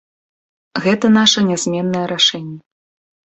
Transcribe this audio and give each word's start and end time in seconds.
Гэта 0.85 1.05
наша 1.19 1.39
нязменнае 1.49 2.03
рашэнне. 2.13 2.57